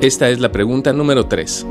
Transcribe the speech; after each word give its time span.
Esta 0.00 0.28
es 0.28 0.38
la 0.38 0.52
pregunta 0.52 0.92
número 0.92 1.26
3. 1.26 1.66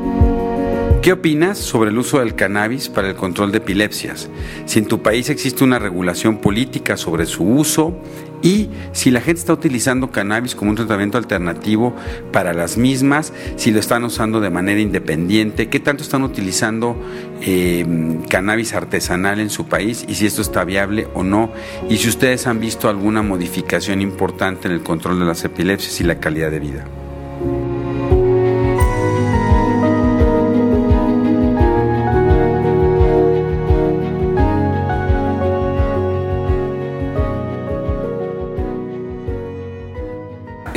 ¿Qué 1.01 1.13
opinas 1.13 1.57
sobre 1.57 1.91
el 1.91 1.97
uso 1.97 2.19
del 2.19 2.35
cannabis 2.35 2.89
para 2.89 3.07
el 3.07 3.15
control 3.15 3.53
de 3.53 3.59
epilepsias? 3.59 4.29
Si 4.65 4.79
en 4.79 4.85
tu 4.85 5.01
país 5.01 5.29
existe 5.29 5.63
una 5.63 5.79
regulación 5.79 6.39
política 6.39 6.97
sobre 6.97 7.25
su 7.25 7.45
uso 7.45 7.97
y 8.41 8.67
si 8.91 9.11
la 9.11 9.21
gente 9.21 9.39
está 9.39 9.53
utilizando 9.53 10.11
cannabis 10.11 10.55
como 10.55 10.71
un 10.71 10.75
tratamiento 10.75 11.17
alternativo 11.17 11.95
para 12.33 12.51
las 12.51 12.75
mismas, 12.75 13.31
si 13.55 13.71
lo 13.71 13.79
están 13.79 14.03
usando 14.03 14.41
de 14.41 14.49
manera 14.49 14.81
independiente, 14.81 15.69
qué 15.69 15.79
tanto 15.79 16.03
están 16.03 16.23
utilizando 16.23 17.01
em, 17.39 18.23
cannabis 18.23 18.73
artesanal 18.73 19.39
en 19.39 19.49
su 19.49 19.67
país 19.67 20.03
y 20.05 20.15
si 20.15 20.25
esto 20.25 20.41
está 20.41 20.65
viable 20.65 21.07
o 21.13 21.23
no, 21.23 21.53
y 21.89 21.95
si 21.95 22.09
ustedes 22.09 22.45
han 22.45 22.59
visto 22.59 22.89
alguna 22.89 23.21
modificación 23.21 24.01
importante 24.01 24.67
en 24.67 24.73
el 24.73 24.83
control 24.83 25.17
de 25.17 25.25
las 25.25 25.45
epilepsias 25.45 26.01
y 26.01 26.03
la 26.03 26.19
calidad 26.19 26.51
de 26.51 26.59
vida. 26.59 26.85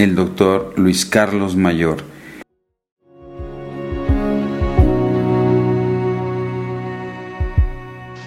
El 0.02 0.14
doctor 0.14 0.72
Luis 0.78 1.04
Carlos 1.04 1.56
Mayor. 1.56 2.02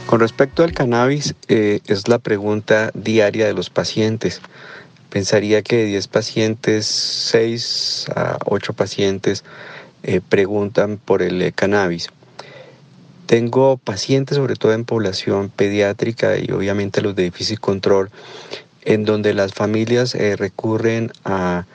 Con 0.06 0.20
respecto 0.20 0.64
al 0.64 0.74
cannabis, 0.74 1.34
eh, 1.48 1.80
es 1.88 2.08
la 2.08 2.20
pregunta 2.20 2.92
diaria 2.94 3.48
de 3.48 3.54
los 3.56 3.72
pacientes. 3.72 4.40
Pensaría 5.10 5.64
que 5.64 5.78
de 5.78 5.86
10 5.86 6.08
pacientes, 6.10 6.86
6 6.86 8.06
a 8.16 8.38
8 8.46 8.74
pacientes 8.74 9.44
eh, 10.04 10.22
preguntan 10.22 11.00
por 11.04 11.24
el 11.24 11.42
eh, 11.42 11.54
cannabis. 11.54 12.10
Tengo 13.26 13.78
pacientes, 13.78 14.38
sobre 14.38 14.56
todo 14.58 14.74
en 14.74 14.86
población 14.86 15.50
pediátrica 15.50 16.38
y 16.38 16.52
obviamente 16.52 17.02
los 17.02 17.16
de 17.16 17.24
difícil 17.24 17.60
control, 17.60 18.12
en 18.86 19.06
donde 19.06 19.34
las 19.34 19.54
familias 19.54 20.16
eh, 20.16 20.36
recurren 20.36 21.12
a 21.26 21.66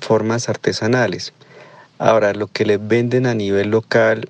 formas 0.00 0.48
artesanales. 0.48 1.32
Ahora, 1.98 2.32
lo 2.32 2.46
que 2.46 2.64
les 2.64 2.86
venden 2.86 3.26
a 3.26 3.34
nivel 3.34 3.70
local, 3.70 4.28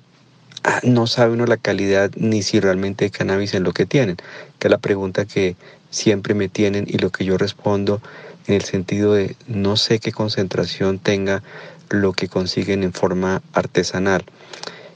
ah, 0.63 0.79
no 0.83 1.07
sabe 1.07 1.33
uno 1.33 1.45
la 1.45 1.57
calidad 1.57 2.11
ni 2.15 2.41
si 2.41 2.59
realmente 2.59 3.05
hay 3.05 3.11
cannabis 3.11 3.53
en 3.53 3.63
lo 3.63 3.73
que 3.73 3.85
tienen, 3.85 4.17
que 4.57 4.67
es 4.67 4.71
la 4.71 4.79
pregunta 4.79 5.25
que 5.25 5.55
siempre 5.91 6.33
me 6.33 6.49
tienen 6.49 6.85
y 6.87 6.97
lo 6.97 7.11
que 7.11 7.25
yo 7.25 7.37
respondo 7.37 8.01
en 8.47 8.55
el 8.55 8.63
sentido 8.63 9.13
de 9.13 9.35
no 9.47 9.77
sé 9.77 9.99
qué 9.99 10.11
concentración 10.11 10.99
tenga 10.99 11.43
lo 11.89 12.13
que 12.13 12.27
consiguen 12.27 12.83
en 12.83 12.93
forma 12.93 13.41
artesanal. 13.53 14.23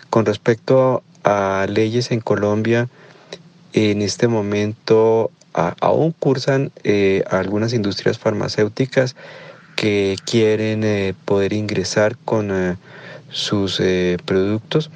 Con 0.09 0.25
respecto 0.25 1.03
a 1.23 1.65
leyes 1.69 2.11
en 2.11 2.19
Colombia, 2.19 2.89
en 3.73 4.01
este 4.01 4.27
momento 4.27 5.31
aún 5.53 6.11
cursan 6.11 6.71
eh, 6.83 7.23
algunas 7.29 7.73
industrias 7.73 8.17
farmacéuticas 8.17 9.15
que 9.75 10.15
quieren 10.25 10.83
eh, 10.83 11.13
poder 11.25 11.53
ingresar 11.53 12.17
con 12.25 12.51
eh, 12.51 12.75
sus 13.29 13.81
productos. 14.25 14.91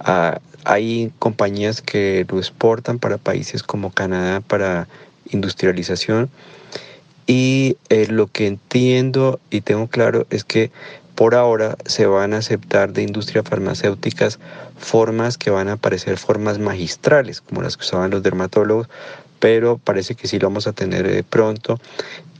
Ah, 0.00 0.40
hay 0.64 1.12
compañías 1.18 1.82
que 1.82 2.24
lo 2.28 2.38
exportan 2.38 2.98
para 2.98 3.18
países 3.18 3.62
como 3.62 3.90
Canadá 3.90 4.40
para 4.40 4.86
industrialización 5.30 6.30
y 7.26 7.76
lo 8.08 8.28
que 8.28 8.46
entiendo 8.46 9.40
y 9.50 9.60
tengo 9.62 9.88
claro 9.88 10.26
es 10.30 10.44
que 10.44 10.70
por 11.14 11.34
ahora 11.34 11.76
se 11.84 12.06
van 12.06 12.32
a 12.32 12.38
aceptar 12.38 12.92
de 12.92 13.02
industrias 13.02 13.44
farmacéuticas 13.48 14.38
formas 14.78 15.38
que 15.38 15.50
van 15.50 15.68
a 15.68 15.76
parecer 15.76 16.18
formas 16.18 16.58
magistrales, 16.58 17.40
como 17.40 17.62
las 17.62 17.76
que 17.76 17.84
usaban 17.84 18.10
los 18.10 18.22
dermatólogos, 18.22 18.88
pero 19.42 19.76
parece 19.76 20.14
que 20.14 20.28
sí 20.28 20.38
lo 20.38 20.46
vamos 20.46 20.68
a 20.68 20.72
tener 20.72 21.04
eh, 21.04 21.24
pronto 21.28 21.80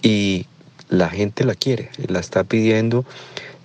y 0.02 0.46
la 0.88 1.08
gente 1.08 1.42
la 1.42 1.56
quiere, 1.56 1.90
la 2.06 2.20
está 2.20 2.44
pidiendo 2.44 3.04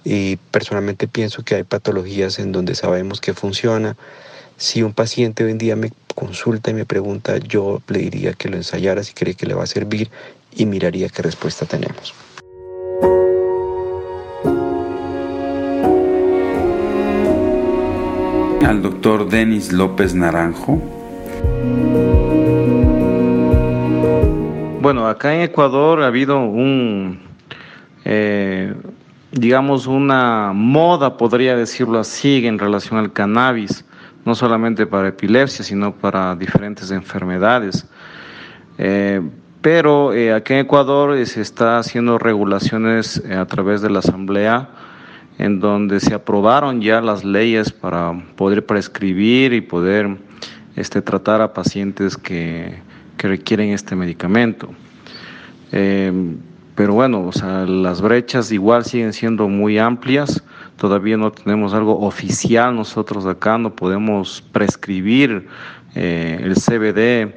y 0.03 0.37
personalmente 0.49 1.07
pienso 1.07 1.43
que 1.43 1.53
hay 1.53 1.61
patologías 1.61 2.39
en 2.39 2.51
donde 2.51 2.73
sabemos 2.73 3.21
que 3.21 3.35
funciona. 3.35 3.95
Si 4.57 4.81
un 4.81 4.91
paciente 4.91 5.43
hoy 5.43 5.51
en 5.51 5.59
día 5.59 5.75
me 5.75 5.91
consulta 6.15 6.71
y 6.71 6.73
me 6.73 6.85
pregunta, 6.85 7.37
yo 7.37 7.83
le 7.89 7.99
diría 7.99 8.33
que 8.33 8.49
lo 8.49 8.57
ensayara 8.57 9.03
si 9.03 9.13
cree 9.13 9.35
que 9.35 9.45
le 9.45 9.53
va 9.53 9.65
a 9.65 9.67
servir 9.67 10.09
y 10.55 10.65
miraría 10.65 11.07
qué 11.09 11.21
respuesta 11.21 11.67
tenemos. 11.67 12.15
Al 18.65 18.81
doctor 18.81 19.29
Denis 19.29 19.71
López 19.71 20.15
Naranjo. 20.15 20.96
Bueno, 24.87 25.05
acá 25.05 25.35
en 25.35 25.41
Ecuador 25.41 26.01
ha 26.01 26.07
habido 26.07 26.39
un, 26.39 27.19
eh, 28.05 28.73
digamos, 29.33 29.85
una 29.85 30.53
moda, 30.53 31.17
podría 31.17 31.57
decirlo 31.57 31.99
así, 31.99 32.47
en 32.47 32.57
relación 32.57 32.97
al 32.97 33.11
cannabis, 33.11 33.83
no 34.23 34.33
solamente 34.33 34.87
para 34.87 35.09
epilepsia, 35.09 35.65
sino 35.65 35.93
para 35.93 36.37
diferentes 36.37 36.89
enfermedades. 36.91 37.85
Eh, 38.77 39.21
pero 39.59 40.13
eh, 40.13 40.31
aquí 40.31 40.53
en 40.53 40.59
Ecuador 40.59 41.17
se 41.25 41.41
está 41.41 41.79
haciendo 41.79 42.17
regulaciones 42.17 43.21
a 43.29 43.45
través 43.45 43.81
de 43.81 43.89
la 43.89 43.99
Asamblea, 43.99 44.69
en 45.37 45.59
donde 45.59 45.99
se 45.99 46.13
aprobaron 46.13 46.79
ya 46.79 47.01
las 47.01 47.25
leyes 47.25 47.73
para 47.73 48.13
poder 48.37 48.65
prescribir 48.65 49.51
y 49.51 49.59
poder 49.59 50.17
este, 50.77 51.01
tratar 51.01 51.41
a 51.41 51.51
pacientes 51.51 52.15
que 52.15 52.86
que 53.17 53.27
requieren 53.27 53.69
este 53.69 53.95
medicamento. 53.95 54.69
Eh, 55.71 56.11
pero 56.75 56.93
bueno, 56.93 57.25
o 57.25 57.31
sea, 57.31 57.65
las 57.65 58.01
brechas 58.01 58.51
igual 58.51 58.85
siguen 58.85 59.11
siendo 59.11 59.49
muy 59.49 59.79
amplias. 59.79 60.43
Todavía 60.77 61.17
no 61.17 61.31
tenemos 61.31 61.73
algo 61.73 61.99
oficial 61.99 62.75
nosotros 62.75 63.25
acá, 63.25 63.57
no 63.57 63.75
podemos 63.75 64.43
prescribir 64.51 65.47
eh, 65.95 66.39
el 66.43 66.53
CBD 66.53 67.35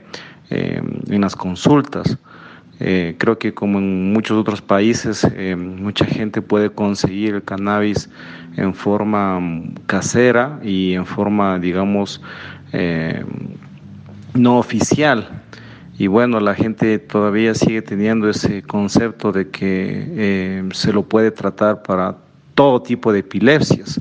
eh, 0.51 0.83
en 1.09 1.21
las 1.21 1.35
consultas. 1.35 2.19
creo 2.79 3.39
que 3.39 3.53
como 3.53 3.79
en 3.79 4.13
muchos 4.13 4.39
otros 4.39 4.63
países, 4.63 5.27
mucha 5.57 6.07
gente 6.07 6.41
puede 6.41 6.71
conseguir 6.71 7.35
el 7.35 7.43
cannabis 7.43 8.09
en 8.57 8.75
forma 8.75 9.39
casera 9.87 10.59
y 10.63 10.95
en 10.95 11.05
forma, 11.05 11.59
digamos, 11.59 12.23
no 14.35 14.59
oficial. 14.59 15.29
Y 16.01 16.07
bueno, 16.07 16.41
la 16.41 16.55
gente 16.55 16.99
todavía 16.99 17.55
sigue 17.55 17.83
teniendo 17.83 18.31
ese 18.31 18.63
concepto 18.63 19.33
de 19.33 19.51
que 19.51 20.07
eh, 20.17 20.69
se 20.73 20.95
lo 20.95 21.03
puede 21.03 21.31
tratar 21.31 21.83
para 21.83 22.17
todo 22.55 22.81
tipo 22.81 23.13
de 23.13 23.19
epilepsias. 23.19 24.01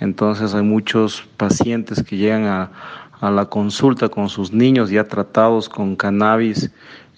Entonces 0.00 0.52
hay 0.52 0.64
muchos 0.64 1.28
pacientes 1.36 2.02
que 2.02 2.16
llegan 2.16 2.46
a, 2.46 3.30
la 3.30 3.44
consulta 3.44 4.08
con 4.08 4.28
sus 4.28 4.52
niños 4.52 4.90
ya 4.90 5.04
tratados 5.04 5.68
con 5.68 5.94
cannabis 5.94 6.72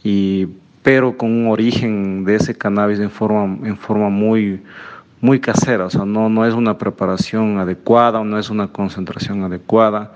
y 0.05 0.49
pero 0.83 1.17
con 1.17 1.31
un 1.31 1.51
origen 1.51 2.27
de 2.27 2.35
ese 2.35 2.55
cannabis 2.55 3.01
en 3.01 3.11
forma 3.11 3.67
en 3.67 3.79
forma 3.79 4.11
muy 4.11 4.63
muy 5.23 5.41
casera, 5.41 5.87
o 5.87 5.91
sea, 5.91 6.05
no 6.05 6.29
no 6.29 6.45
es 6.45 6.53
una 6.53 6.77
preparación 6.77 7.59
adecuada, 7.59 8.23
no 8.23 8.39
es 8.39 8.51
una 8.51 8.69
concentración 8.69 9.45
adecuada 9.45 10.13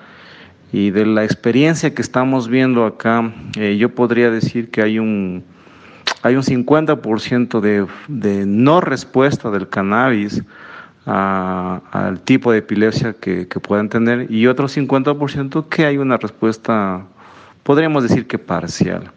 y 0.74 0.90
de 0.90 1.06
la 1.06 1.22
experiencia 1.22 1.94
que 1.94 2.02
estamos 2.02 2.48
viendo 2.48 2.84
acá, 2.84 3.32
eh, 3.56 3.76
yo 3.76 3.94
podría 3.94 4.28
decir 4.28 4.72
que 4.72 4.82
hay 4.82 4.98
un, 4.98 5.44
hay 6.24 6.34
un 6.34 6.42
50% 6.42 7.60
de, 7.60 7.86
de 8.08 8.44
no 8.44 8.80
respuesta 8.80 9.52
del 9.52 9.68
cannabis 9.68 10.42
al 11.06 12.20
tipo 12.22 12.50
de 12.50 12.58
epilepsia 12.58 13.12
que, 13.12 13.46
que 13.46 13.60
puedan 13.60 13.88
tener 13.88 14.28
y 14.32 14.48
otro 14.48 14.66
50% 14.66 15.68
que 15.68 15.86
hay 15.86 15.96
una 15.96 16.16
respuesta, 16.16 17.06
podríamos 17.62 18.02
decir 18.02 18.26
que 18.26 18.38
parcial. 18.38 19.12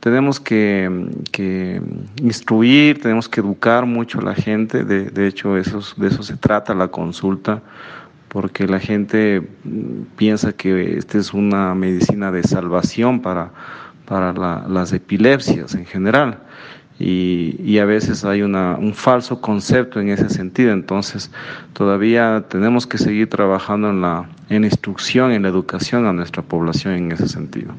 Tenemos 0.00 0.40
que, 0.40 1.10
que 1.30 1.82
instruir, 2.22 3.02
tenemos 3.02 3.28
que 3.28 3.40
educar 3.40 3.84
mucho 3.84 4.20
a 4.20 4.22
la 4.22 4.34
gente, 4.34 4.82
de, 4.82 5.10
de 5.10 5.26
hecho 5.26 5.58
eso, 5.58 5.80
de 5.98 6.08
eso 6.08 6.22
se 6.22 6.38
trata 6.38 6.72
la 6.72 6.88
consulta 6.88 7.60
porque 8.36 8.66
la 8.66 8.80
gente 8.80 9.40
mm, 9.64 10.14
piensa 10.14 10.52
que 10.52 10.98
esta 10.98 11.16
es 11.16 11.32
una 11.32 11.74
medicina 11.74 12.30
de 12.30 12.42
salvación 12.42 13.22
para, 13.22 13.50
para 14.04 14.34
las 14.68 14.92
epilepsias 14.92 15.74
en 15.74 15.86
general. 15.86 16.40
Y, 16.98 17.78
a 17.78 17.86
veces 17.86 18.26
hay 18.26 18.42
una, 18.42 18.76
un 18.76 18.92
falso 18.92 19.40
concepto 19.40 20.00
en 20.00 20.10
ese 20.10 20.28
sentido. 20.28 20.74
Entonces, 20.74 21.30
todavía 21.72 22.44
tenemos 22.50 22.86
que 22.86 22.98
seguir 22.98 23.30
trabajando 23.30 23.88
en 23.88 24.02
la 24.02 24.28
en 24.50 24.64
instrucción, 24.64 25.32
en 25.32 25.40
la 25.40 25.48
educación 25.48 26.04
a 26.04 26.12
nuestra 26.12 26.42
población 26.42 26.92
en 26.92 27.12
ese 27.12 27.28
sentido. 27.28 27.72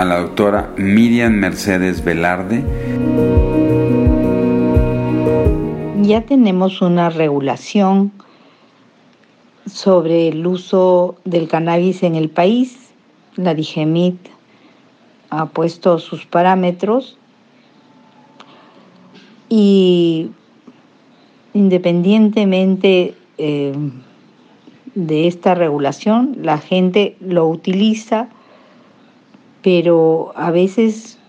a 0.00 0.04
la 0.06 0.20
doctora 0.20 0.70
Miriam 0.78 1.34
Mercedes 1.34 2.02
Velarde. 2.02 2.64
Ya 6.10 6.22
tenemos 6.22 6.82
una 6.82 7.08
regulación 7.08 8.10
sobre 9.64 10.26
el 10.26 10.44
uso 10.44 11.14
del 11.24 11.46
cannabis 11.46 12.02
en 12.02 12.16
el 12.16 12.28
país. 12.28 12.90
La 13.36 13.54
DIGEMIT 13.54 14.16
ha 15.30 15.46
puesto 15.46 16.00
sus 16.00 16.26
parámetros 16.26 17.16
y 19.48 20.30
independientemente 21.54 23.14
eh, 23.38 23.72
de 24.96 25.28
esta 25.28 25.54
regulación, 25.54 26.38
la 26.42 26.58
gente 26.58 27.16
lo 27.20 27.46
utiliza, 27.46 28.28
pero 29.62 30.32
a 30.34 30.50
veces 30.50 31.20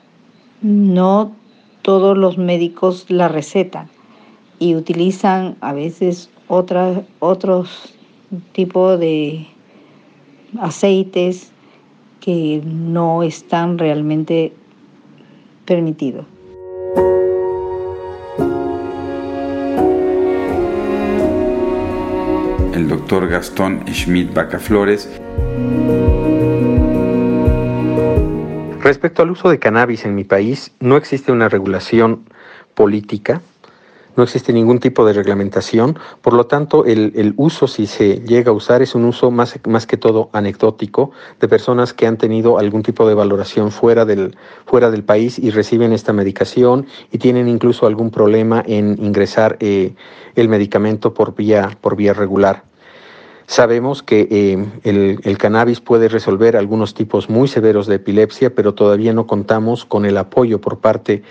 no 0.63 1.35
todos 1.83 2.17
los 2.17 2.39
médicos 2.39 3.05
la 3.09 3.27
recetan 3.27 3.87
y 4.61 4.75
utilizan 4.75 5.57
a 5.59 5.73
veces 5.73 6.29
otros 6.47 7.95
tipos 8.51 8.99
de 8.99 9.47
aceites 10.59 11.51
que 12.19 12.61
no 12.63 13.23
están 13.23 13.79
realmente 13.79 14.53
permitidos. 15.65 16.27
el 22.73 22.87
doctor 22.87 23.27
Gastón 23.27 23.83
Schmidt 23.87 24.33
Bacaflores. 24.33 25.09
Respecto 28.81 29.21
al 29.21 29.31
uso 29.31 29.49
de 29.49 29.59
cannabis 29.59 30.05
en 30.05 30.15
mi 30.15 30.23
país, 30.23 30.71
no 30.79 30.97
existe 30.97 31.31
una 31.31 31.47
regulación 31.47 32.27
política, 32.73 33.41
no 34.15 34.23
existe 34.23 34.53
ningún 34.53 34.79
tipo 34.79 35.05
de 35.05 35.13
reglamentación, 35.13 35.97
por 36.21 36.33
lo 36.33 36.45
tanto 36.45 36.85
el, 36.85 37.33
uso, 37.37 37.67
si 37.67 37.87
se 37.87 38.21
llega 38.21 38.51
a 38.51 38.53
usar, 38.53 38.81
es 38.81 38.95
un 38.95 39.05
uso 39.05 39.31
más, 39.31 39.59
más 39.67 39.85
que 39.85 39.97
todo 39.97 40.29
anecdótico 40.33 41.11
de 41.39 41.47
personas 41.47 41.93
que 41.93 42.07
han 42.07 42.17
tenido 42.17 42.59
algún 42.59 42.83
tipo 42.83 43.07
de 43.07 43.13
valoración 43.13 43.71
fuera 43.71 44.05
del, 44.05 44.35
fuera 44.65 44.91
del 44.91 45.03
país 45.03 45.39
y 45.39 45.51
reciben 45.51 45.93
esta 45.93 46.13
medicación 46.13 46.85
y 47.11 47.17
tienen 47.17 47.47
incluso 47.47 47.87
algún 47.87 48.11
problema 48.11 48.63
en 48.65 48.97
ingresar 49.03 49.57
eh, 49.59 49.93
el 50.35 50.49
medicamento 50.49 51.13
por 51.13 51.35
vía, 51.35 51.77
por 51.81 51.95
vía 51.95 52.13
regular. 52.13 52.70
Sabemos 53.51 54.01
que 54.01 54.30
eh, 54.31 54.65
el, 54.86 55.38
cannabis 55.38 55.81
puede 55.81 56.07
resolver 56.07 56.56
algunos 56.56 56.94
tipos 56.94 57.30
muy 57.30 57.50
severos 57.50 57.86
de 57.86 57.95
epilepsia, 57.95 58.56
pero 58.56 58.74
todavía 58.74 59.12
no 59.12 59.27
contamos 59.27 59.83
con 59.83 60.06
el 60.06 60.18
apoyo 60.18 60.62
por 60.62 60.80
parte 60.80 61.21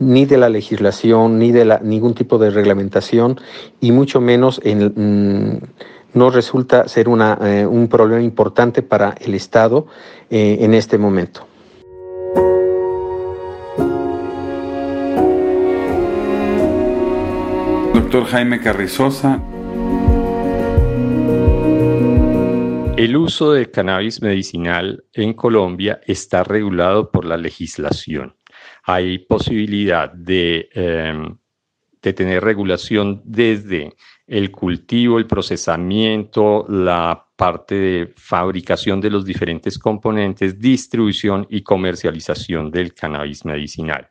ni 0.00 0.26
de 0.26 0.38
la 0.38 0.48
legislación, 0.48 1.38
ni 1.38 1.52
de 1.52 1.78
ningún 1.84 2.14
tipo 2.14 2.36
de 2.38 2.50
reglamentación, 2.50 3.40
y 3.80 3.92
mucho 3.92 4.20
menos 4.20 4.60
en, 4.64 4.92
mm, 4.92 5.58
no 6.14 6.30
resulta 6.30 6.88
ser 6.88 7.06
eh, 7.06 7.64
un 7.64 7.86
problema 7.86 8.22
importante 8.22 8.82
para 8.82 9.14
el 9.20 9.36
Estado 9.36 9.86
eh, 10.30 10.58
en 10.62 10.74
este 10.74 10.98
momento. 10.98 11.46
Doctor 17.94 18.24
Jaime 18.24 18.60
Carrizosa. 18.60 19.40
El 22.98 23.16
uso 23.16 23.52
de 23.52 23.70
cannabis 23.70 24.20
medicinal 24.22 25.04
en 25.12 25.32
Colombia 25.32 26.00
está 26.04 26.42
regulado 26.42 27.12
por 27.12 27.24
la 27.24 27.36
legislación. 27.36 28.34
Hay 28.82 29.18
posibilidad 29.18 30.12
de, 30.12 30.68
em, 30.72 31.38
de 32.02 32.12
tener 32.12 32.42
regulación 32.42 33.22
desde 33.24 33.94
el 34.26 34.50
cultivo, 34.50 35.18
el 35.18 35.28
procesamiento, 35.28 36.66
la 36.68 37.24
parte 37.36 37.76
de 37.76 38.14
fabricación 38.16 39.00
de 39.00 39.10
los 39.10 39.24
diferentes 39.24 39.78
componentes, 39.78 40.58
distribución 40.58 41.46
y 41.48 41.62
comercialización 41.62 42.72
del 42.72 42.94
cannabis 42.94 43.44
medicinal. 43.44 44.08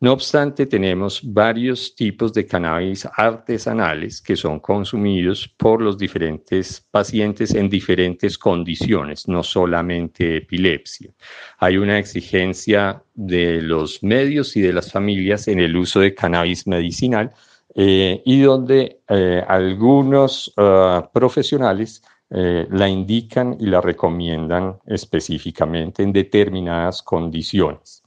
No 0.00 0.12
obstante, 0.12 0.66
tenemos 0.66 1.20
varios 1.22 1.94
tipos 1.94 2.32
de 2.32 2.44
cannabis 2.44 3.08
artesanales 3.16 4.20
que 4.20 4.36
son 4.36 4.60
consumidos 4.60 5.48
por 5.48 5.80
los 5.80 5.96
diferentes 5.96 6.84
pacientes 6.90 7.54
en 7.54 7.70
diferentes 7.70 8.36
condiciones, 8.36 9.28
no 9.28 9.42
solamente 9.42 10.38
epilepsia. 10.38 11.10
Hay 11.58 11.76
una 11.78 11.98
exigencia 11.98 13.02
de 13.14 13.62
los 13.62 14.02
medios 14.02 14.56
y 14.56 14.62
de 14.62 14.72
las 14.72 14.90
familias 14.92 15.48
en 15.48 15.60
el 15.60 15.76
uso 15.76 16.00
de 16.00 16.14
cannabis 16.14 16.66
medicinal 16.66 17.32
eh, 17.74 18.20
y 18.24 18.40
donde 18.40 19.00
eh, 19.08 19.42
algunos 19.48 20.52
ah, 20.56 21.08
profesionales 21.14 22.02
eh, 22.30 22.66
la 22.70 22.88
indican 22.88 23.56
y 23.60 23.66
la 23.66 23.80
recomiendan 23.80 24.78
específicamente 24.86 26.02
en 26.02 26.12
determinadas 26.12 27.02
condiciones. 27.02 28.02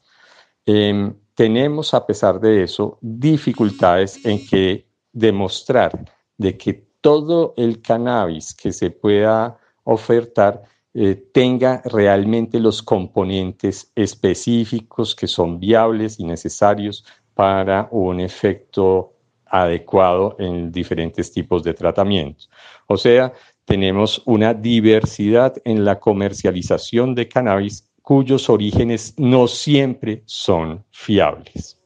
Em, 1.38 1.54
tenemos, 1.54 1.94
a 1.94 2.06
pesar 2.06 2.40
de 2.40 2.64
eso, 2.64 2.98
dificultades 3.02 4.26
en 4.26 4.46
que 4.46 4.88
demostrar 5.14 5.92
de 6.38 6.58
que 6.58 6.74
todo 7.02 7.54
el 7.58 7.82
cannabis 7.82 8.54
que 8.54 8.72
se 8.72 8.90
pueda 8.90 9.58
ofertar 9.84 10.64
eh, 10.94 11.16
tenga 11.34 11.82
realmente 11.86 12.60
los 12.60 12.82
componentes 12.82 13.92
específicos 13.96 15.16
que 15.16 15.28
son 15.28 15.60
viables 15.60 16.20
y 16.20 16.26
necesarios 16.26 17.06
para 17.34 17.88
un 17.92 18.20
efecto 18.20 19.14
adecuado 19.46 20.36
en 20.40 20.72
diferentes 20.72 21.32
tipos 21.32 21.64
de 21.64 21.74
tratamientos. 21.74 22.50
O 22.88 22.98
sea, 22.98 23.32
tenemos 23.64 24.22
una 24.26 24.54
diversidad 24.54 25.54
en 25.64 25.86
la 25.86 26.00
comercialización 26.00 27.16
de 27.16 27.28
cannabis 27.28 27.88
cuyos 28.08 28.50
orígenes 28.50 29.14
no 29.18 29.50
siempre 29.50 30.24
son 30.26 30.82
fiables. 30.92 31.78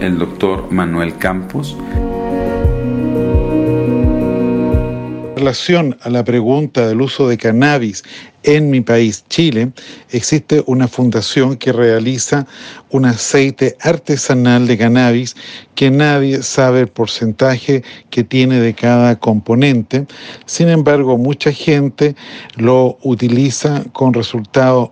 El 0.00 0.18
doctor 0.18 0.72
Manuel 0.72 1.14
Campos 1.18 1.76
relación 5.40 5.96
a 6.02 6.10
la 6.10 6.22
pregunta 6.22 6.86
del 6.86 7.00
uso 7.00 7.26
de 7.26 7.38
cannabis 7.38 8.04
en 8.42 8.70
mi 8.70 8.80
país, 8.80 9.24
Chile, 9.28 9.70
existe 10.10 10.62
una 10.66 10.88
fundación 10.88 11.56
que 11.56 11.72
realiza 11.72 12.46
un 12.90 13.04
aceite 13.04 13.76
artesanal 13.80 14.66
de 14.66 14.78
cannabis 14.78 15.36
que 15.74 15.90
nadie 15.90 16.42
sabe 16.42 16.80
el 16.80 16.88
porcentaje 16.88 17.82
que 18.10 18.24
tiene 18.24 18.60
de 18.60 18.74
cada 18.74 19.18
componente. 19.18 20.06
Sin 20.46 20.68
embargo, 20.68 21.18
mucha 21.18 21.52
gente 21.52 22.14
lo 22.56 22.98
utiliza 23.02 23.84
con 23.92 24.14
resultados 24.14 24.90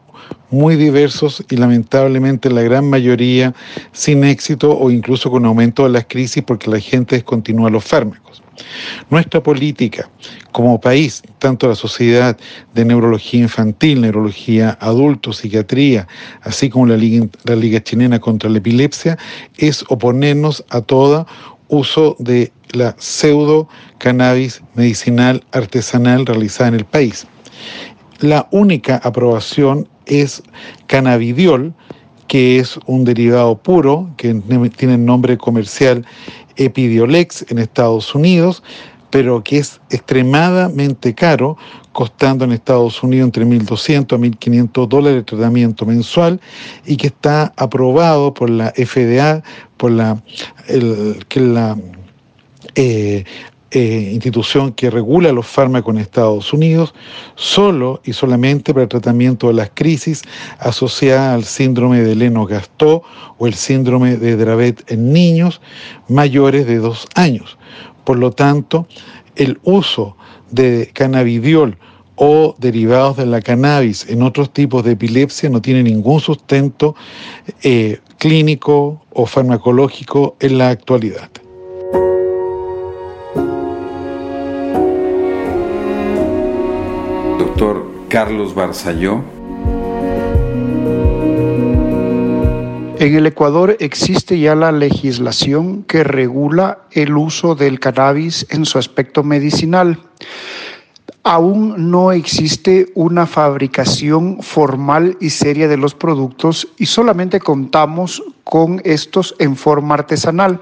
muy 0.50 0.76
diversos 0.76 1.44
y 1.50 1.56
lamentablemente 1.56 2.50
la 2.50 2.62
gran 2.62 2.88
mayoría 2.88 3.54
sin 3.92 4.24
éxito 4.24 4.76
o 4.76 4.90
incluso 4.90 5.30
con 5.30 5.44
aumento 5.44 5.84
de 5.84 5.90
las 5.90 6.06
crisis 6.06 6.42
porque 6.42 6.70
la 6.70 6.80
gente 6.80 7.16
descontinúa 7.16 7.70
los 7.70 7.84
fármacos. 7.84 8.42
Nuestra 9.10 9.42
política 9.42 10.08
como 10.52 10.80
país, 10.80 11.22
tanto 11.38 11.68
la 11.68 11.74
Sociedad 11.74 12.36
de 12.74 12.84
Neurología 12.84 13.37
Infantil, 13.38 14.00
Neurología 14.02 14.76
Adulto, 14.80 15.32
Psiquiatría, 15.32 16.06
así 16.42 16.68
como 16.68 16.86
la 16.86 16.96
Liga, 16.96 17.26
la 17.44 17.56
Liga 17.56 17.82
Chilena 17.82 18.18
contra 18.18 18.50
la 18.50 18.58
Epilepsia, 18.58 19.18
es 19.56 19.84
oponernos 19.88 20.64
a 20.70 20.80
todo 20.80 21.26
uso 21.68 22.16
de 22.18 22.52
la 22.72 22.94
pseudo 22.98 23.68
cannabis 23.98 24.62
medicinal 24.74 25.42
artesanal 25.52 26.26
realizada 26.26 26.68
en 26.68 26.74
el 26.74 26.84
país. 26.84 27.26
La 28.20 28.48
única 28.50 28.96
aprobación 28.96 29.88
es 30.06 30.42
cannabidiol, 30.86 31.72
que 32.26 32.58
es 32.58 32.78
un 32.86 33.04
derivado 33.04 33.56
puro, 33.56 34.10
que 34.16 34.34
tiene 34.76 34.94
el 34.94 35.04
nombre 35.04 35.38
comercial 35.38 36.04
Epidiolex 36.56 37.46
en 37.48 37.58
Estados 37.58 38.14
Unidos, 38.14 38.62
pero 39.10 39.42
que 39.42 39.58
es 39.58 39.80
extremadamente 39.90 41.14
caro, 41.14 41.56
costando 41.92 42.44
en 42.44 42.52
Estados 42.52 43.02
Unidos 43.02 43.26
entre 43.26 43.44
1.200 43.44 44.12
a 44.12 44.18
1.500 44.18 44.88
dólares 44.88 45.16
de 45.18 45.24
tratamiento 45.24 45.86
mensual 45.86 46.40
y 46.86 46.96
que 46.96 47.08
está 47.08 47.52
aprobado 47.56 48.34
por 48.34 48.50
la 48.50 48.72
FDA, 48.76 49.42
por 49.76 49.90
la, 49.90 50.22
eh, 52.74 53.24
eh, 53.70 54.10
institución 54.14 54.72
que 54.72 54.90
regula 54.90 55.30
los 55.30 55.46
fármacos 55.46 55.94
en 55.94 56.00
Estados 56.00 56.52
Unidos, 56.54 56.94
solo 57.34 58.00
y 58.04 58.14
solamente 58.14 58.72
para 58.72 58.84
el 58.84 58.88
tratamiento 58.88 59.48
de 59.48 59.54
las 59.54 59.70
crisis 59.74 60.22
asociadas 60.58 61.34
al 61.34 61.44
síndrome 61.44 62.00
de 62.00 62.14
Leno-Gastaut 62.14 63.02
o 63.36 63.46
el 63.46 63.54
síndrome 63.54 64.16
de 64.16 64.36
Dravet 64.36 64.90
en 64.90 65.12
niños 65.12 65.60
mayores 66.08 66.66
de 66.66 66.78
dos 66.78 67.06
años. 67.14 67.58
Por 68.08 68.18
lo 68.18 68.30
tanto, 68.30 68.86
el 69.36 69.60
uso 69.64 70.16
de 70.50 70.90
cannabidiol 70.94 71.76
o 72.16 72.54
derivados 72.56 73.18
de 73.18 73.26
la 73.26 73.42
cannabis 73.42 74.08
en 74.08 74.22
otros 74.22 74.50
tipos 74.50 74.82
de 74.82 74.92
epilepsia 74.92 75.50
no 75.50 75.60
tiene 75.60 75.82
ningún 75.82 76.18
sustento 76.18 76.96
eh, 77.62 77.98
clínico 78.16 79.02
o 79.10 79.26
farmacológico 79.26 80.36
en 80.40 80.56
la 80.56 80.70
actualidad. 80.70 81.28
Doctor 87.38 87.86
Carlos 88.08 88.54
Barzalló. 88.54 89.37
En 93.00 93.14
el 93.14 93.26
Ecuador 93.26 93.76
existe 93.78 94.40
ya 94.40 94.56
la 94.56 94.72
legislación 94.72 95.84
que 95.84 96.02
regula 96.02 96.80
el 96.90 97.16
uso 97.16 97.54
del 97.54 97.78
cannabis 97.78 98.44
en 98.50 98.64
su 98.64 98.76
aspecto 98.76 99.22
medicinal. 99.22 100.00
Aún 101.22 101.92
no 101.92 102.10
existe 102.10 102.90
una 102.96 103.26
fabricación 103.26 104.42
formal 104.42 105.16
y 105.20 105.30
seria 105.30 105.68
de 105.68 105.76
los 105.76 105.94
productos 105.94 106.66
y 106.76 106.86
solamente 106.86 107.38
contamos 107.38 108.20
con 108.48 108.80
estos 108.84 109.34
en 109.38 109.56
forma 109.56 109.94
artesanal. 109.94 110.58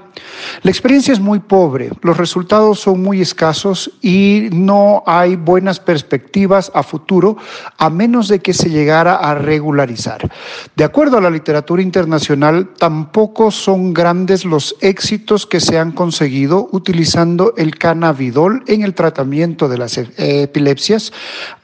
La 0.61 0.71
experiencia 0.71 1.13
es 1.13 1.21
muy 1.21 1.39
pobre, 1.39 1.89
los 2.01 2.17
resultados 2.17 2.81
son 2.81 3.01
muy 3.01 3.21
escasos 3.21 3.89
y 4.01 4.49
no 4.51 5.03
hay 5.05 5.37
buenas 5.37 5.79
perspectivas 5.79 6.69
a 6.73 6.83
futuro 6.83 7.37
a 7.77 7.89
menos 7.89 8.27
de 8.27 8.39
que 8.39 8.53
se 8.53 8.69
llegara 8.69 9.15
a 9.15 9.35
regularizar. 9.35 10.29
De 10.75 10.83
acuerdo 10.83 11.17
a 11.17 11.21
la 11.21 11.29
literatura 11.29 11.81
internacional, 11.81 12.73
tampoco 12.77 13.51
son 13.51 13.93
grandes 13.93 14.43
los 14.43 14.75
éxitos 14.81 15.45
que 15.45 15.61
se 15.61 15.79
han 15.79 15.93
conseguido 15.93 16.67
utilizando 16.73 17.53
el 17.55 17.77
cannabidol 17.77 18.63
en 18.67 18.81
el 18.81 18.95
tratamiento 18.95 19.69
de 19.69 19.77
las 19.77 19.97
epilepsias, 19.97 21.13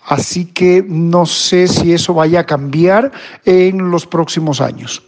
así 0.06 0.46
que 0.46 0.86
no 0.88 1.26
sé 1.26 1.68
si 1.68 1.92
eso 1.92 2.14
vaya 2.14 2.42
a 2.42 2.46
cambiar 2.46 3.12
en 3.44 3.92
los 3.92 4.08
próximos 4.08 4.62
años. 4.62 5.04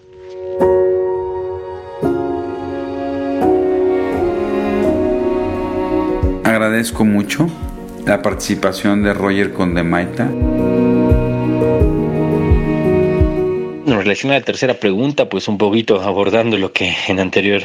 Agradezco 6.55 7.03
mucho 7.03 7.49
la 8.05 8.21
participación 8.21 9.03
de 9.03 9.13
Roger 9.13 9.51
Condemaita. 9.51 10.23
En 13.85 13.99
relación 14.01 14.31
a 14.31 14.35
la 14.35 14.41
tercera 14.41 14.75
pregunta, 14.75 15.27
pues 15.27 15.49
un 15.49 15.57
poquito 15.57 16.01
abordando 16.01 16.57
lo 16.57 16.71
que 16.71 16.95
en 17.09 17.19
anterior 17.19 17.63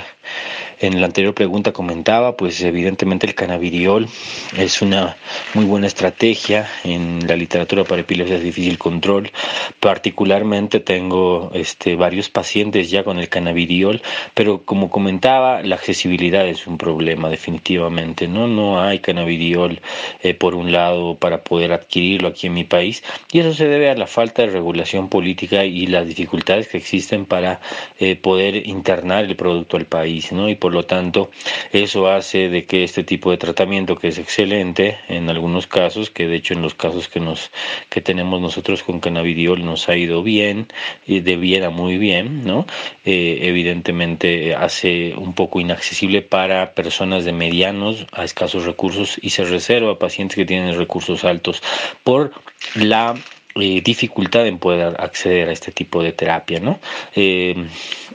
en 0.80 0.98
la 1.00 1.06
anterior 1.06 1.34
pregunta 1.34 1.72
comentaba, 1.72 2.36
pues 2.36 2.60
evidentemente 2.62 3.26
el 3.26 3.34
cannabidiol 3.34 4.08
es 4.56 4.80
una 4.80 5.16
muy 5.52 5.66
buena 5.66 5.86
estrategia 5.86 6.68
en 6.84 7.26
la 7.26 7.36
literatura 7.36 7.84
para 7.84 8.00
epilepsia 8.00 8.38
difícil 8.38 8.78
control. 8.78 9.30
Particularmente 9.78 10.80
tengo 10.80 11.50
este, 11.54 11.96
varios 11.96 12.30
pacientes 12.30 12.90
ya 12.90 13.04
con 13.04 13.18
el 13.18 13.28
cannabidiol, 13.28 14.00
pero 14.34 14.62
como 14.62 14.88
comentaba, 14.88 15.62
la 15.62 15.76
accesibilidad 15.76 16.46
es 16.46 16.66
un 16.66 16.78
problema 16.78 17.28
definitivamente. 17.28 18.26
No, 18.26 18.46
no 18.46 18.80
hay 18.80 19.00
cannabidiol 19.00 19.80
eh, 20.22 20.32
por 20.34 20.54
un 20.54 20.72
lado 20.72 21.16
para 21.16 21.44
poder 21.44 21.72
adquirirlo 21.72 22.28
aquí 22.28 22.46
en 22.46 22.54
mi 22.54 22.64
país 22.64 23.02
y 23.32 23.40
eso 23.40 23.52
se 23.52 23.68
debe 23.68 23.90
a 23.90 23.94
la 23.94 24.06
falta 24.06 24.42
de 24.42 24.48
regulación 24.48 25.08
política 25.08 25.64
y 25.64 25.86
las 25.86 26.06
dificultades 26.06 26.68
que 26.68 26.78
existen 26.78 27.26
para 27.26 27.60
eh, 27.98 28.16
poder 28.16 28.66
internar 28.66 29.24
el 29.24 29.36
producto 29.36 29.76
al 29.76 29.84
país, 29.84 30.32
¿no? 30.32 30.48
Y 30.48 30.54
por 30.54 30.69
lo 30.72 30.84
tanto, 30.84 31.30
eso 31.72 32.08
hace 32.08 32.48
de 32.48 32.64
que 32.64 32.84
este 32.84 33.04
tipo 33.04 33.30
de 33.30 33.36
tratamiento, 33.36 33.96
que 33.96 34.08
es 34.08 34.18
excelente 34.18 34.98
en 35.08 35.28
algunos 35.28 35.66
casos, 35.66 36.10
que 36.10 36.26
de 36.26 36.36
hecho 36.36 36.54
en 36.54 36.62
los 36.62 36.74
casos 36.74 37.08
que 37.08 37.20
nos 37.20 37.50
que 37.88 38.00
tenemos 38.00 38.40
nosotros 38.40 38.82
con 38.82 39.00
cannabidiol 39.00 39.64
nos 39.64 39.88
ha 39.88 39.96
ido 39.96 40.22
bien, 40.22 40.68
y 41.06 41.20
de 41.20 41.36
muy 41.70 41.98
bien, 41.98 42.44
¿no? 42.44 42.66
Eh, 43.04 43.40
evidentemente 43.42 44.54
hace 44.54 45.14
un 45.16 45.34
poco 45.34 45.60
inaccesible 45.60 46.22
para 46.22 46.74
personas 46.74 47.24
de 47.24 47.32
medianos 47.32 48.06
a 48.12 48.24
escasos 48.24 48.64
recursos 48.64 49.18
y 49.20 49.30
se 49.30 49.44
reserva 49.44 49.92
a 49.92 49.98
pacientes 49.98 50.36
que 50.36 50.44
tienen 50.44 50.76
recursos 50.76 51.24
altos 51.24 51.62
por 52.04 52.32
la 52.74 53.14
eh, 53.56 53.80
dificultad 53.82 54.46
en 54.46 54.58
poder 54.58 54.94
acceder 55.00 55.48
a 55.48 55.52
este 55.52 55.72
tipo 55.72 56.02
de 56.02 56.12
terapia, 56.12 56.60
¿no? 56.60 56.78
Eh, 57.16 57.66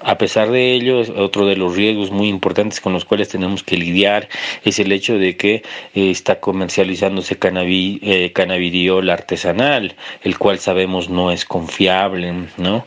a 0.02 0.18
pesar 0.18 0.50
de 0.50 0.74
ello, 0.74 1.02
otro 1.18 1.46
de 1.46 1.58
los 1.58 1.76
riesgos 1.76 2.10
muy 2.10 2.30
importantes 2.30 2.80
con 2.80 2.94
los 2.94 3.04
cuales 3.04 3.28
tenemos 3.28 3.62
que 3.62 3.76
lidiar 3.76 4.30
es 4.64 4.80
el 4.80 4.94
hecho 4.94 5.18
de 5.18 5.36
que 5.36 5.56
eh, 5.94 6.10
está 6.10 6.40
comercializándose 6.40 7.38
cannabidiol 7.38 9.10
artesanal, 9.10 9.96
el 10.24 10.38
cual 10.38 10.60
sabemos 10.60 11.10
no 11.10 11.32
es 11.32 11.44
confiable, 11.44 12.34
¿no? 12.58 12.86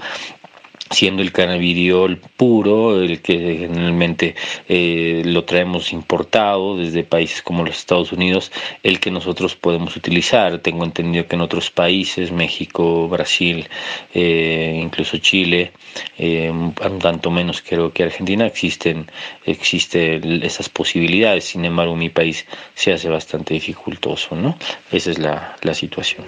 Siendo 0.90 1.22
el 1.22 1.32
cannabidiol 1.32 2.18
puro, 2.36 3.00
el 3.02 3.20
que 3.20 3.56
generalmente 3.58 4.34
eh, 4.68 5.22
lo 5.24 5.44
traemos 5.44 5.92
importado 5.92 6.76
desde 6.76 7.04
países 7.04 7.42
como 7.42 7.64
los 7.64 7.76
Estados 7.76 8.12
Unidos, 8.12 8.52
el 8.82 9.00
que 9.00 9.10
nosotros 9.10 9.56
podemos 9.56 9.96
utilizar. 9.96 10.58
Tengo 10.58 10.84
entendido 10.84 11.26
que 11.26 11.36
en 11.36 11.42
otros 11.42 11.70
países, 11.70 12.32
México, 12.32 13.08
Brasil, 13.08 13.68
eh, 14.14 14.80
incluso 14.82 15.18
Chile, 15.18 15.72
eh, 16.18 16.52
tanto 17.00 17.30
menos 17.30 17.62
creo 17.62 17.92
que 17.92 18.04
Argentina, 18.04 18.46
existen, 18.46 19.06
existen 19.44 20.42
esas 20.42 20.68
posibilidades. 20.68 21.44
Sin 21.44 21.64
embargo, 21.64 21.96
mi 21.96 22.08
país 22.08 22.46
se 22.74 22.92
hace 22.92 23.08
bastante 23.08 23.54
dificultoso, 23.54 24.36
¿no? 24.36 24.56
Esa 24.90 25.10
es 25.10 25.18
la, 25.18 25.56
la 25.62 25.74
situación. 25.74 26.24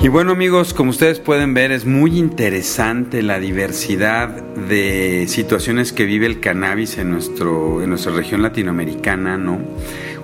Y 0.00 0.06
bueno 0.06 0.30
amigos, 0.30 0.74
como 0.74 0.90
ustedes 0.90 1.18
pueden 1.18 1.54
ver, 1.54 1.72
es 1.72 1.84
muy 1.84 2.18
interesante 2.18 3.20
la 3.20 3.40
diversidad 3.40 4.28
de 4.28 5.26
situaciones 5.26 5.92
que 5.92 6.04
vive 6.04 6.26
el 6.26 6.38
cannabis 6.38 6.98
en, 6.98 7.10
nuestro, 7.10 7.82
en 7.82 7.90
nuestra 7.90 8.12
región 8.12 8.40
latinoamericana, 8.42 9.36
¿no? 9.36 9.58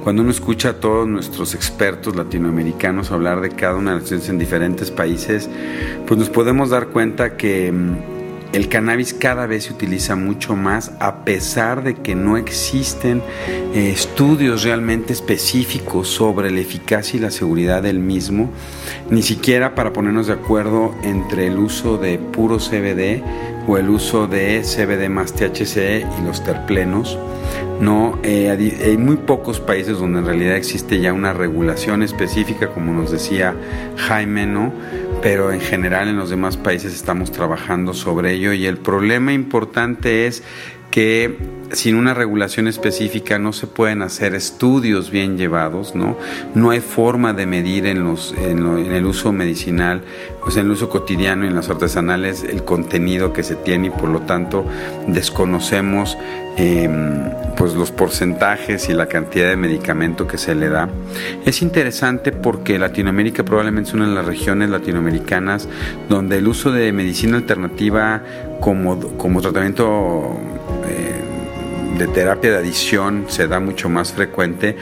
Cuando 0.04 0.23
uno 0.23 0.31
escucha 0.31 0.69
a 0.69 0.73
todos 0.75 1.09
nuestros 1.09 1.57
expertos 1.57 2.14
latinoamericanos 2.14 3.11
hablar 3.11 3.40
de 3.40 3.50
cada 3.50 3.75
una 3.75 3.97
de 3.97 4.00
las 4.00 4.28
en 4.28 4.38
diferentes 4.38 4.93
países, 4.93 5.50
pues 6.07 6.21
nos 6.21 6.31
podemos 6.31 6.71
dar 6.71 6.88
cuenta 6.88 7.37
que 7.37 7.73
mm, 7.73 8.13
el 8.55 8.69
cannabis 8.69 9.13
cada 9.13 9.47
vez 9.47 9.65
se 9.65 9.73
utiliza 9.73 10.15
mucho 10.15 10.55
más 10.55 10.93
a 11.01 11.25
pesar 11.25 11.83
de 11.83 11.97
que 11.97 12.15
no 12.15 12.37
existen 12.37 13.21
eh, 13.75 13.91
estudios 13.93 14.63
realmente 14.63 15.13
específicos 15.13 16.09
sobre 16.09 16.53
la 16.53 16.61
eficacia 16.61 17.17
y 17.17 17.21
la 17.21 17.33
seguridad 17.33 17.83
del 17.83 17.99
mismo, 17.99 18.51
ni 19.11 19.23
siquiera 19.23 19.75
para 19.75 19.93
ponernos 19.93 20.29
de 20.29 20.35
acuerdo 20.35 20.95
entre 21.03 21.49
el 21.49 21.59
uso 21.59 21.99
de 21.99 22.19
puro 22.19 22.59
CBD 22.59 23.23
o 23.67 23.77
el 23.77 23.91
uso 23.91 24.29
de 24.29 24.63
CBD 24.63 25.09
más 25.09 25.33
THC 25.33 26.07
y 26.19 26.25
los 26.25 26.45
terplenos. 26.45 27.19
No, 27.81 28.19
eh, 28.23 28.51
hay 28.51 28.97
muy 28.97 29.17
pocos 29.17 29.59
países 29.59 29.99
donde 29.99 30.21
en 30.21 30.27
realidad 30.27 30.57
existe 30.57 31.01
ya 31.01 31.13
una 31.13 31.33
regulación 31.33 32.03
específica, 32.03 32.69
como 32.69 32.93
nos 32.93 33.11
decía 33.11 33.55
Jaime, 33.97 34.47
¿no? 34.47 34.73
Pero 35.25 35.52
en 35.52 35.62
general 35.62 36.09
en 36.09 36.19
los 36.19 36.28
demás 36.28 36.59
países 36.59 36.93
estamos 36.93 37.33
trabajando 37.33 37.95
sobre 37.95 38.35
ello 38.35 38.52
y 38.52 38.66
el 38.66 38.76
problema 38.76 39.33
importante 39.33 40.26
es 40.26 40.43
que 40.95 41.37
sin 41.73 41.97
una 41.97 42.15
regulación 42.15 42.69
específica 42.69 43.37
no 43.37 43.53
se 43.53 43.67
pueden 43.67 44.01
hacer 44.01 44.33
estudios 44.37 45.11
bien 45.11 45.37
llevados, 45.37 45.97
¿no? 45.97 46.17
No 46.55 46.71
hay 46.71 46.79
forma 46.79 47.33
de 47.33 47.47
medir 47.47 47.87
en, 47.87 48.05
los, 48.05 48.33
en, 48.39 48.65
el 48.93 49.05
uso 49.05 49.33
medicinal, 49.33 50.03
pues 50.41 50.57
en 50.57 50.67
el 50.67 50.71
uso 50.71 50.89
cotidiano, 50.89 51.49
en 51.49 51.57
las 51.57 51.69
artesanales, 51.69 52.45
el 52.45 52.63
contenido 52.63 53.33
que 53.33 53.43
se 53.43 53.57
tiene 53.57 53.89
y 53.89 53.91
por 53.91 54.09
lo 54.09 54.21
tanto 54.21 54.65
desconocemos 55.09 56.17
em, 56.57 57.29
pues 57.57 57.75
los 57.75 57.91
porcentajes 57.91 58.89
y 58.89 58.93
la 58.93 59.07
cantidad 59.07 59.49
de 59.49 59.57
medicamento 59.57 60.29
que 60.29 60.39
se 60.39 60.55
le 60.55 60.69
da. 60.69 60.89
Es 61.45 61.61
interesante 61.61 62.31
porque 62.31 62.79
Latinoamérica 62.79 63.45
probablemente 63.45 63.89
es 63.89 63.95
una 63.95 64.07
de 64.07 64.15
las 64.15 64.27
regiones 64.27 64.71
latinoamericanas 64.71 65.69
donde 66.09 66.39
el 66.39 66.47
uso 66.47 66.71
de 66.71 66.93
medicina 66.93 67.37
alternativa 67.37 68.23
como, 68.61 68.99
como 69.19 69.41
tratamiento 69.43 70.39
de 71.99 72.09
terapia 72.09 72.51
de 72.51 72.57
adicción 72.59 73.27
se 73.29 73.49
da 73.49 73.61
mucho 73.61 73.89
más 73.89 74.13
frecuente 74.13 74.77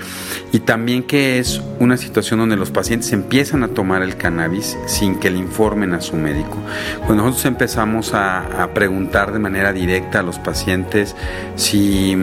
y 0.53 0.61
también 0.61 1.03
que 1.03 1.39
es 1.39 1.61
una 1.79 1.97
situación 1.97 2.41
donde 2.41 2.57
los 2.57 2.71
pacientes 2.71 3.13
empiezan 3.13 3.63
a 3.63 3.69
tomar 3.69 4.03
el 4.03 4.17
cannabis 4.17 4.77
sin 4.87 5.17
que 5.17 5.31
le 5.31 5.39
informen 5.39 5.95
a 5.95 6.01
su 6.01 6.17
médico. 6.17 6.57
Cuando 7.07 7.25
nosotros 7.25 7.47
empezamos 7.47 8.13
a, 8.15 8.69
preguntar 8.75 9.33
de 9.33 9.39
manera 9.39 9.73
directa 9.73 10.21
a 10.21 10.23
los 10.23 10.39
pacientes 10.39 11.15
si, 11.57 12.17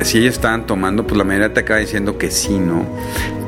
si 0.00 0.18
ellos 0.18 0.34
estaban 0.34 0.66
tomando, 0.66 1.06
pues 1.06 1.16
la 1.16 1.24
mayoría 1.24 1.52
te 1.52 1.60
acaba 1.60 1.80
diciendo 1.80 2.18
que 2.18 2.30
sí, 2.30 2.58
¿no? 2.58 2.86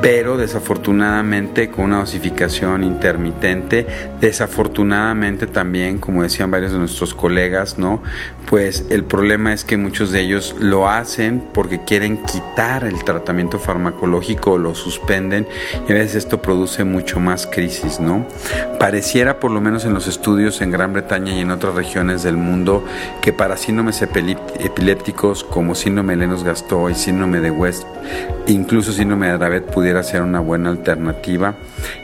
Pero 0.01 0.39
desafortunadamente 0.39 1.71
con 1.71 1.87
una 1.87 2.01
dosificación 2.01 2.85
intermitente, 2.85 3.87
desafortunadamente 4.21 5.47
también, 5.47 5.99
como 5.99 6.23
decían 6.23 6.51
varios 6.51 6.73
de 6.73 6.79
nuestros 6.79 7.15
colegas, 7.15 7.79
¿no? 7.79 8.03
Pues 8.49 8.87
el 8.91 9.05
problema 9.05 9.53
es 9.53 9.65
que 9.65 9.77
muchos 9.77 10.11
de 10.11 10.21
ellos 10.21 10.57
lo 10.61 10.89
hacen 10.89 11.43
porque 11.53 11.81
quieren 11.81 12.19
quitar 12.19 12.85
el 12.85 13.03
tratamiento 13.05 13.59
farmacológico 13.59 14.53
o 14.53 14.59
lo 14.59 14.75
suspenden 14.75 15.47
y 15.89 15.93
a 15.93 15.95
veces 15.95 16.17
esto 16.17 16.43
produce 16.43 16.85
mucho 16.85 17.19
más 17.21 17.47
crisis, 17.47 18.01
¿no? 18.01 18.27
Pareciera, 18.79 19.41
por 19.41 19.51
lo 19.51 19.61
menos 19.61 19.85
en 19.85 19.95
los 19.95 20.07
estudios 20.07 20.61
en 20.61 20.71
Gran 20.71 20.93
Bretaña 20.93 21.33
y 21.33 21.41
en 21.41 21.51
otras 21.51 21.75
regiones 21.75 22.23
del 22.23 22.37
mundo, 22.37 22.85
que 23.23 23.33
para 23.33 23.57
síndromes 23.57 24.03
epilépticos 24.03 25.45
como 25.45 25.75
síndrome 25.75 26.15
de 26.15 26.21
Lennox-Gastaut 26.27 26.91
y 26.91 26.95
síndrome 26.95 27.41
de 27.41 27.51
West, 27.51 27.85
incluso 28.47 28.93
síndrome 28.93 29.29
de 29.29 29.39
Dravet 29.39 29.65
pudiera 29.65 30.03
ser 30.03 30.23
una 30.23 30.41
buena 30.41 30.71
alternativa 30.71 31.55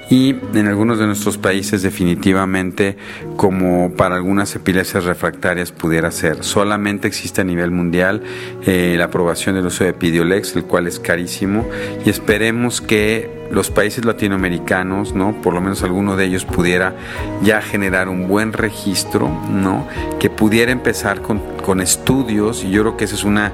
y 0.08 0.36
en 0.54 0.66
algunos 0.66 0.98
de 0.98 1.06
nuestros 1.06 1.38
países 1.38 1.82
definitivamente 1.82 2.96
como 3.36 3.92
para 3.94 4.16
algunas 4.16 4.54
epilepsias 4.54 5.04
refractarias 5.04 5.72
pudiera 5.72 6.10
ser. 6.10 6.44
Solamente 6.44 7.08
existe 7.08 7.40
a 7.40 7.44
nivel 7.44 7.70
mundial 7.70 8.22
eh, 8.64 8.94
la 8.96 9.06
aprobación 9.06 9.56
del 9.56 9.66
uso 9.66 9.84
de 9.84 9.90
Epidiolex, 9.90 10.54
el 10.56 10.64
cual 10.64 10.86
es 10.86 11.00
carísimo 11.00 11.66
y 12.04 12.10
esperemos 12.10 12.80
que 12.80 13.35
los 13.50 13.70
países 13.70 14.04
latinoamericanos, 14.04 15.14
¿no? 15.14 15.32
Por 15.42 15.54
lo 15.54 15.60
menos 15.60 15.82
alguno 15.82 16.16
de 16.16 16.24
ellos 16.24 16.44
pudiera 16.44 16.94
ya 17.42 17.62
generar 17.62 18.08
un 18.08 18.28
buen 18.28 18.52
registro, 18.52 19.28
¿no? 19.50 19.86
Que 20.18 20.30
pudiera 20.30 20.72
empezar 20.72 21.22
con, 21.22 21.40
con 21.64 21.80
estudios 21.80 22.64
y 22.64 22.70
yo 22.70 22.82
creo 22.82 22.96
que 22.96 23.04
esa 23.04 23.14
es 23.14 23.24
una, 23.24 23.52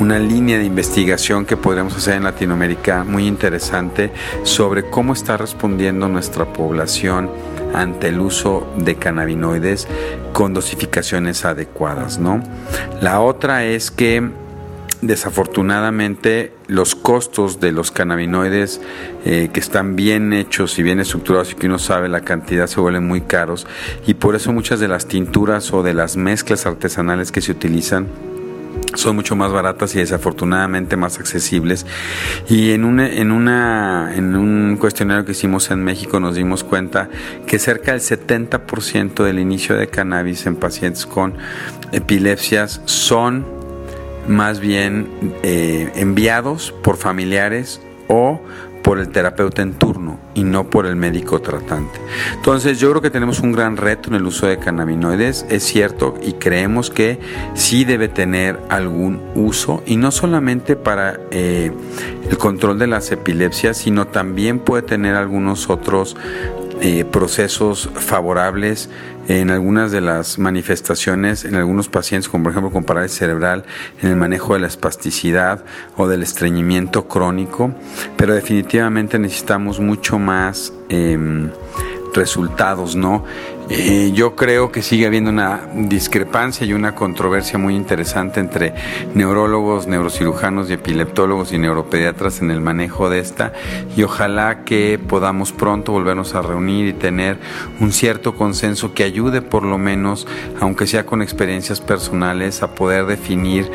una 0.00 0.18
línea 0.18 0.58
de 0.58 0.64
investigación 0.64 1.46
que 1.46 1.56
podríamos 1.56 1.96
hacer 1.96 2.14
en 2.14 2.24
Latinoamérica 2.24 3.04
muy 3.04 3.26
interesante 3.26 4.12
sobre 4.42 4.84
cómo 4.90 5.12
está 5.12 5.36
respondiendo 5.36 6.08
nuestra 6.08 6.44
población 6.52 7.30
ante 7.74 8.08
el 8.08 8.20
uso 8.20 8.72
de 8.76 8.94
cannabinoides 8.94 9.88
con 10.32 10.54
dosificaciones 10.54 11.44
adecuadas, 11.44 12.18
¿no? 12.18 12.42
La 13.00 13.20
otra 13.20 13.64
es 13.64 13.90
que 13.90 14.43
desafortunadamente 15.06 16.52
los 16.66 16.94
costos 16.94 17.60
de 17.60 17.72
los 17.72 17.90
cannabinoides 17.90 18.80
eh, 19.24 19.50
que 19.52 19.60
están 19.60 19.96
bien 19.96 20.32
hechos 20.32 20.78
y 20.78 20.82
bien 20.82 21.00
estructurados 21.00 21.52
y 21.52 21.54
que 21.54 21.66
uno 21.66 21.78
sabe 21.78 22.08
la 22.08 22.22
cantidad 22.22 22.66
se 22.66 22.80
vuelven 22.80 23.06
muy 23.06 23.20
caros 23.20 23.66
y 24.06 24.14
por 24.14 24.34
eso 24.34 24.52
muchas 24.52 24.80
de 24.80 24.88
las 24.88 25.06
tinturas 25.06 25.72
o 25.72 25.82
de 25.82 25.94
las 25.94 26.16
mezclas 26.16 26.66
artesanales 26.66 27.32
que 27.32 27.40
se 27.40 27.52
utilizan 27.52 28.08
son 28.94 29.16
mucho 29.16 29.36
más 29.36 29.52
baratas 29.52 29.94
y 29.94 29.98
desafortunadamente 29.98 30.96
más 30.96 31.18
accesibles. 31.18 31.86
Y 32.48 32.70
en, 32.72 32.84
una, 32.84 33.08
en, 33.08 33.32
una, 33.32 34.12
en 34.14 34.36
un 34.36 34.76
cuestionario 34.78 35.24
que 35.24 35.32
hicimos 35.32 35.70
en 35.70 35.82
México 35.82 36.20
nos 36.20 36.36
dimos 36.36 36.64
cuenta 36.64 37.08
que 37.46 37.58
cerca 37.58 37.92
del 37.92 38.00
70% 38.00 39.24
del 39.24 39.38
inicio 39.38 39.76
de 39.76 39.88
cannabis 39.88 40.46
en 40.46 40.56
pacientes 40.56 41.06
con 41.06 41.34
epilepsias 41.92 42.82
son 42.84 43.63
más 44.28 44.60
bien 44.60 45.08
eh, 45.42 45.90
enviados 45.96 46.72
por 46.82 46.96
familiares 46.96 47.80
o 48.08 48.40
por 48.84 48.98
el 48.98 49.08
terapeuta 49.08 49.62
en 49.62 49.72
turno 49.72 50.18
y 50.34 50.44
no 50.44 50.68
por 50.68 50.84
el 50.84 50.94
médico 50.94 51.40
tratante. 51.40 51.98
Entonces 52.34 52.78
yo 52.78 52.90
creo 52.90 53.00
que 53.00 53.10
tenemos 53.10 53.40
un 53.40 53.50
gran 53.50 53.78
reto 53.78 54.10
en 54.10 54.16
el 54.16 54.26
uso 54.26 54.46
de 54.46 54.58
cannabinoides, 54.58 55.46
es 55.48 55.64
cierto, 55.64 56.14
y 56.22 56.34
creemos 56.34 56.90
que 56.90 57.18
sí 57.54 57.86
debe 57.86 58.08
tener 58.08 58.60
algún 58.68 59.22
uso, 59.34 59.82
y 59.86 59.96
no 59.96 60.10
solamente 60.10 60.76
para 60.76 61.18
eh, 61.30 61.72
el 62.30 62.36
control 62.36 62.78
de 62.78 62.86
las 62.86 63.10
epilepsias, 63.10 63.78
sino 63.78 64.06
también 64.06 64.58
puede 64.58 64.82
tener 64.82 65.14
algunos 65.14 65.70
otros 65.70 66.14
eh, 66.80 67.04
procesos 67.04 67.88
favorables 67.94 68.88
en 69.28 69.50
algunas 69.50 69.90
de 69.90 70.00
las 70.00 70.38
manifestaciones 70.38 71.44
en 71.44 71.54
algunos 71.54 71.88
pacientes, 71.88 72.28
como 72.28 72.44
por 72.44 72.52
ejemplo 72.52 72.70
con 72.70 72.84
parálisis 72.84 73.18
cerebral, 73.18 73.64
en 74.02 74.10
el 74.10 74.16
manejo 74.16 74.54
de 74.54 74.60
la 74.60 74.66
espasticidad 74.66 75.64
o 75.96 76.06
del 76.08 76.22
estreñimiento 76.22 77.08
crónico, 77.08 77.72
pero 78.16 78.34
definitivamente 78.34 79.18
necesitamos 79.18 79.80
mucho 79.80 80.18
más 80.18 80.72
em, 80.88 81.50
resultados, 82.14 82.96
¿no? 82.96 83.24
Eh, 83.70 84.12
yo 84.12 84.36
creo 84.36 84.70
que 84.70 84.82
sigue 84.82 85.06
habiendo 85.06 85.30
una 85.30 85.68
discrepancia 85.74 86.66
y 86.66 86.74
una 86.74 86.94
controversia 86.94 87.58
muy 87.58 87.74
interesante 87.74 88.38
entre 88.38 88.74
neurólogos, 89.14 89.86
neurocirujanos 89.86 90.68
y 90.68 90.74
epileptólogos 90.74 91.52
y 91.54 91.58
neuropediatras 91.58 92.42
en 92.42 92.50
el 92.50 92.60
manejo 92.60 93.08
de 93.08 93.20
esta 93.20 93.54
y 93.96 94.02
ojalá 94.02 94.64
que 94.64 94.98
podamos 94.98 95.52
pronto 95.52 95.92
volvernos 95.92 96.34
a 96.34 96.42
reunir 96.42 96.88
y 96.88 96.92
tener 96.92 97.38
un 97.80 97.90
cierto 97.90 98.34
consenso 98.34 98.92
que 98.92 99.02
ayude 99.02 99.40
por 99.40 99.62
lo 99.62 99.78
menos, 99.78 100.26
aunque 100.60 100.86
sea 100.86 101.06
con 101.06 101.22
experiencias 101.22 101.80
personales, 101.80 102.62
a 102.62 102.74
poder 102.74 103.06
definir 103.06 103.70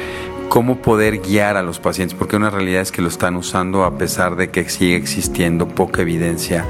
cómo 0.49 0.81
poder 0.81 1.19
guiar 1.19 1.55
a 1.55 1.63
los 1.63 1.79
pacientes, 1.79 2.17
porque 2.17 2.35
una 2.35 2.49
realidad 2.49 2.81
es 2.81 2.91
que 2.91 3.01
lo 3.01 3.07
están 3.07 3.35
usando 3.35 3.83
a 3.83 3.97
pesar 3.97 4.35
de 4.35 4.49
que 4.49 4.67
sigue 4.67 4.95
existiendo 4.95 5.67
poca 5.67 6.01
evidencia 6.01 6.65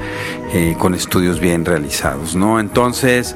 eh, 0.52 0.76
con 0.78 0.94
estudios 0.94 1.40
bien 1.40 1.64
realizados, 1.64 2.36
¿no? 2.36 2.60
Entonces, 2.60 3.34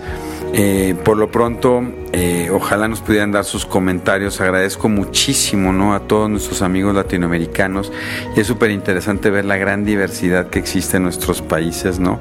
eh, 0.52 0.94
por 1.04 1.16
lo 1.16 1.30
pronto, 1.30 1.82
eh, 2.16 2.48
ojalá 2.52 2.86
nos 2.86 3.00
pudieran 3.00 3.32
dar 3.32 3.44
sus 3.44 3.66
comentarios. 3.66 4.40
Agradezco 4.40 4.88
muchísimo 4.88 5.72
¿no? 5.72 5.94
a 5.94 6.00
todos 6.00 6.30
nuestros 6.30 6.62
amigos 6.62 6.94
latinoamericanos 6.94 7.90
y 8.36 8.40
es 8.40 8.46
súper 8.46 8.70
interesante 8.70 9.30
ver 9.30 9.44
la 9.44 9.56
gran 9.56 9.84
diversidad 9.84 10.46
que 10.46 10.60
existe 10.60 10.98
en 10.98 11.02
nuestros 11.02 11.42
países, 11.42 11.98
¿no? 11.98 12.20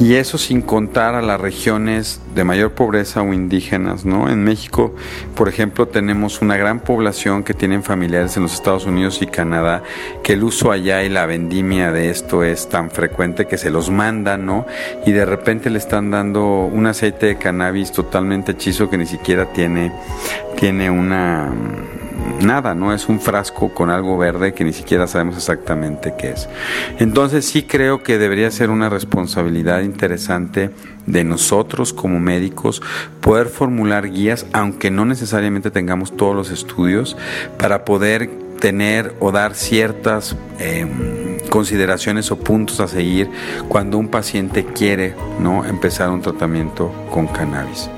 Y 0.00 0.14
eso 0.14 0.38
sin 0.38 0.62
contar 0.62 1.14
a 1.14 1.22
las 1.22 1.38
regiones 1.40 2.20
de 2.34 2.44
mayor 2.44 2.72
pobreza 2.72 3.22
o 3.22 3.32
indígenas, 3.34 4.04
¿no? 4.06 4.30
En 4.30 4.42
México, 4.42 4.94
por 5.34 5.48
ejemplo, 5.48 5.86
tenemos 5.86 6.40
una 6.40 6.56
gran 6.56 6.80
población 6.80 7.42
que 7.42 7.54
tienen 7.54 7.82
familiares 7.82 8.36
en 8.36 8.44
los 8.44 8.54
Estados 8.54 8.86
Unidos 8.86 9.20
y 9.20 9.26
Canadá, 9.26 9.82
que 10.22 10.34
el 10.34 10.44
uso 10.44 10.70
allá 10.70 11.02
y 11.02 11.08
la 11.08 11.26
vendimia 11.26 11.92
de 11.92 12.10
esto 12.10 12.42
es 12.42 12.68
tan 12.68 12.90
frecuente 12.90 13.46
que 13.46 13.58
se 13.58 13.70
los 13.70 13.90
mandan, 13.90 14.46
¿no? 14.46 14.66
Y 15.04 15.12
de 15.12 15.24
repente 15.24 15.68
le 15.68 15.78
están 15.78 16.10
dando 16.10 16.44
un 16.44 16.86
aceite 16.86 17.26
de 17.26 17.38
cannabis 17.38 17.92
totalmente 17.92 18.52
hechizo 18.52 18.88
que 18.90 18.98
ni 18.98 19.06
siquiera 19.06 19.25
tiene, 19.52 19.92
tiene 20.56 20.88
una 20.88 21.52
nada, 22.40 22.74
no 22.74 22.92
es 22.92 23.08
un 23.08 23.20
frasco 23.20 23.72
con 23.72 23.90
algo 23.90 24.18
verde 24.18 24.52
que 24.52 24.64
ni 24.64 24.72
siquiera 24.72 25.06
sabemos 25.06 25.36
exactamente 25.36 26.14
qué 26.18 26.30
es. 26.30 26.48
Entonces 26.98 27.44
sí 27.46 27.62
creo 27.62 28.02
que 28.02 28.18
debería 28.18 28.50
ser 28.50 28.70
una 28.70 28.88
responsabilidad 28.88 29.80
interesante 29.80 30.70
de 31.06 31.24
nosotros 31.24 31.92
como 31.92 32.20
médicos 32.20 32.82
poder 33.20 33.46
formular 33.48 34.10
guías, 34.10 34.46
aunque 34.52 34.90
no 34.90 35.04
necesariamente 35.04 35.70
tengamos 35.70 36.16
todos 36.16 36.34
los 36.34 36.50
estudios, 36.50 37.16
para 37.58 37.84
poder 37.84 38.30
tener 38.60 39.14
o 39.20 39.32
dar 39.32 39.54
ciertas 39.54 40.36
em, 40.58 41.38
consideraciones 41.50 42.30
o 42.30 42.38
puntos 42.38 42.80
a 42.80 42.88
seguir 42.88 43.28
cuando 43.68 43.98
un 43.98 44.08
paciente 44.08 44.64
quiere 44.64 45.14
¿no? 45.40 45.64
empezar 45.64 46.10
un 46.10 46.22
tratamiento 46.22 46.92
con 47.10 47.26
cannabis. 47.26 47.90